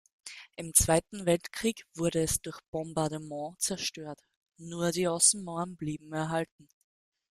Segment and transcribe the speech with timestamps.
[0.55, 4.19] Im Zweiten Weltkrieg wurde es durch Bombardement zerstört;
[4.57, 6.67] nur die Außenmauern blieben erhalten.